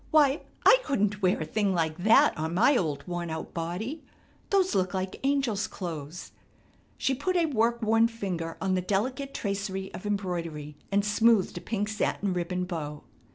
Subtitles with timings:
[0.09, 4.03] Why, I couldn't wear a thing like that on my old worn out body.
[4.49, 6.31] Those look like angels' clothes."
[6.97, 11.61] She put a work worn finger on the delicate tracery of embroidery and smoothed a
[11.61, 13.03] pink satin ribbon bow.